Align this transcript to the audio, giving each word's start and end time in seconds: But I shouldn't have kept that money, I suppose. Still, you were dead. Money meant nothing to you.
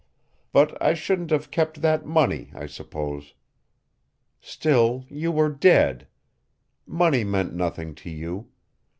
But 0.51 0.75
I 0.81 0.95
shouldn't 0.95 1.29
have 1.29 1.51
kept 1.51 1.83
that 1.83 2.07
money, 2.07 2.49
I 2.55 2.65
suppose. 2.65 3.35
Still, 4.41 5.05
you 5.11 5.31
were 5.31 5.49
dead. 5.51 6.07
Money 6.87 7.23
meant 7.23 7.53
nothing 7.53 7.93
to 7.93 8.09
you. 8.09 8.49